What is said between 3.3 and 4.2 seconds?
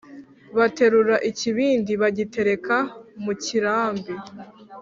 kirambi,